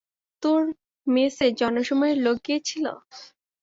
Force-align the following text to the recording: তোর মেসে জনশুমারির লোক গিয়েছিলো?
তোর 0.43 0.61
মেসে 1.07 1.47
জনশুমারির 1.59 2.19
লোক 2.25 2.37
গিয়েছিলো? 2.45 2.91